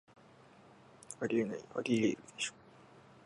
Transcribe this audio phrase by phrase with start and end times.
[1.19, 2.53] あり得ない、アリエールでしょ